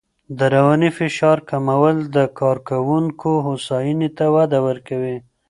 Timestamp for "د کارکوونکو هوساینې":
2.15-4.09